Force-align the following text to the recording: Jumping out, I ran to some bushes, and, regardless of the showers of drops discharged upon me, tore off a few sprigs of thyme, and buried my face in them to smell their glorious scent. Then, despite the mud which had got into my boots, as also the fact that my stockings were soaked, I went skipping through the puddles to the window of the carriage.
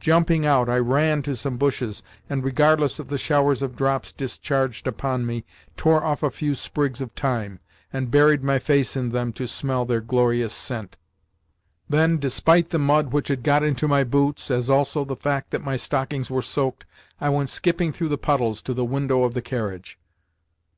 Jumping 0.00 0.46
out, 0.46 0.70
I 0.70 0.78
ran 0.78 1.20
to 1.24 1.36
some 1.36 1.58
bushes, 1.58 2.02
and, 2.26 2.42
regardless 2.42 2.98
of 2.98 3.08
the 3.08 3.18
showers 3.18 3.60
of 3.60 3.76
drops 3.76 4.10
discharged 4.10 4.86
upon 4.86 5.26
me, 5.26 5.44
tore 5.76 6.02
off 6.02 6.22
a 6.22 6.30
few 6.30 6.54
sprigs 6.54 7.02
of 7.02 7.12
thyme, 7.12 7.60
and 7.92 8.10
buried 8.10 8.42
my 8.42 8.58
face 8.58 8.96
in 8.96 9.10
them 9.10 9.34
to 9.34 9.46
smell 9.46 9.84
their 9.84 10.00
glorious 10.00 10.54
scent. 10.54 10.96
Then, 11.90 12.16
despite 12.16 12.70
the 12.70 12.78
mud 12.78 13.12
which 13.12 13.28
had 13.28 13.42
got 13.42 13.62
into 13.62 13.86
my 13.86 14.02
boots, 14.02 14.50
as 14.50 14.70
also 14.70 15.04
the 15.04 15.14
fact 15.14 15.50
that 15.50 15.62
my 15.62 15.76
stockings 15.76 16.30
were 16.30 16.40
soaked, 16.40 16.86
I 17.20 17.28
went 17.28 17.50
skipping 17.50 17.92
through 17.92 18.08
the 18.08 18.16
puddles 18.16 18.62
to 18.62 18.72
the 18.72 18.86
window 18.86 19.24
of 19.24 19.34
the 19.34 19.42
carriage. 19.42 19.98